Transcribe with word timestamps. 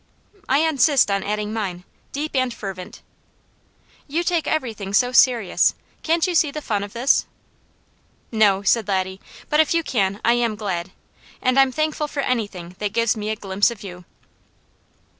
"I 0.49 0.67
insist 0.67 1.11
on 1.11 1.21
adding 1.21 1.53
mine. 1.53 1.83
Deep 2.11 2.35
and 2.35 2.51
fervent!" 2.51 3.03
"You 4.07 4.23
take 4.23 4.47
everything 4.47 4.95
so 4.95 5.11
serious. 5.11 5.75
Can't 6.01 6.25
you 6.25 6.33
see 6.33 6.49
the 6.49 6.59
fun 6.59 6.83
of 6.83 6.93
this?" 6.93 7.27
"No," 8.31 8.63
said 8.63 8.87
Laddie. 8.87 9.21
"But 9.47 9.59
if 9.59 9.75
you 9.75 9.83
can, 9.83 10.19
I 10.25 10.33
am 10.33 10.55
glad, 10.55 10.89
and 11.39 11.59
I'm 11.59 11.71
thankful 11.71 12.07
for 12.07 12.21
anything 12.21 12.75
that 12.79 12.93
gives 12.93 13.15
me 13.15 13.29
a 13.29 13.35
glimpse 13.35 13.69
of 13.69 13.83
you." 13.83 14.05